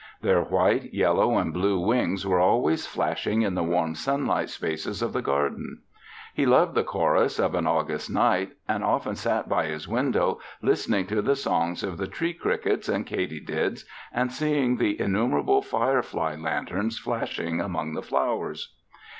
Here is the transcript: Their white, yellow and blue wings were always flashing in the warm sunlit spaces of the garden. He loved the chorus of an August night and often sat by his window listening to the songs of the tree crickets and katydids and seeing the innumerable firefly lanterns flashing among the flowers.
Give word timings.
Their 0.23 0.41
white, 0.41 0.95
yellow 0.95 1.37
and 1.37 1.53
blue 1.53 1.79
wings 1.79 2.25
were 2.25 2.39
always 2.39 2.87
flashing 2.87 3.43
in 3.43 3.53
the 3.53 3.61
warm 3.61 3.93
sunlit 3.93 4.49
spaces 4.49 5.03
of 5.03 5.13
the 5.13 5.21
garden. 5.21 5.83
He 6.33 6.43
loved 6.47 6.73
the 6.73 6.83
chorus 6.83 7.37
of 7.37 7.53
an 7.53 7.67
August 7.67 8.09
night 8.09 8.53
and 8.67 8.83
often 8.83 9.13
sat 9.15 9.47
by 9.47 9.67
his 9.67 9.87
window 9.87 10.39
listening 10.59 11.05
to 11.05 11.21
the 11.21 11.35
songs 11.35 11.83
of 11.83 11.99
the 11.99 12.07
tree 12.07 12.33
crickets 12.33 12.89
and 12.89 13.05
katydids 13.05 13.85
and 14.11 14.31
seeing 14.31 14.77
the 14.77 14.99
innumerable 14.99 15.61
firefly 15.61 16.35
lanterns 16.35 16.97
flashing 16.97 17.61
among 17.61 17.93
the 17.93 18.01
flowers. 18.01 18.73